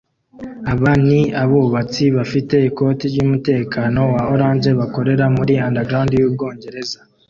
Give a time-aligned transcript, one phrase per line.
[0.71, 6.99] Aba ni abubatsi bafite ikoti ryumutekano wa orange bakorera muri Underground yu Bwongereza